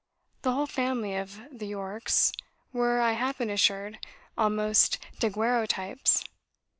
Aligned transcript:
The 0.41 0.53
whole 0.53 0.65
family 0.65 1.15
of 1.15 1.39
the 1.51 1.67
Yorkes 1.67 2.33
were, 2.73 3.01
I 3.01 3.11
have 3.11 3.37
been 3.37 3.51
assured, 3.51 3.99
almost 4.35 4.97
daguerreotypes. 5.19 6.23